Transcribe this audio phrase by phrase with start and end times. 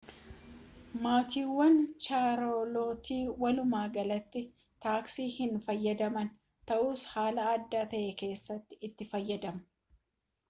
[1.05, 4.41] maatiiwwan chaarlootii walumaa galatti
[4.87, 6.31] taaksii hin fayyadamaan
[6.71, 9.71] ta'us haala addaa ta'e keessatti itti fayyadamuu